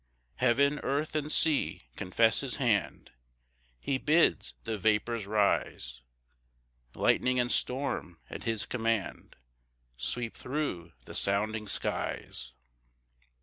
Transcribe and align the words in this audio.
3 0.39 0.47
Heaven, 0.47 0.79
earth, 0.79 1.15
and 1.15 1.31
sea, 1.31 1.87
confess 1.95 2.39
his 2.39 2.55
hand; 2.55 3.11
He 3.79 3.99
bids 3.99 4.55
the 4.63 4.75
vapours 4.75 5.27
rise; 5.27 6.01
Lightning 6.95 7.39
and 7.39 7.51
storm 7.51 8.19
at 8.27 8.41
his 8.41 8.65
command 8.65 9.35
Sweep 9.97 10.35
thro' 10.35 10.93
the 11.05 11.13
sounding 11.13 11.67
skies. 11.67 12.53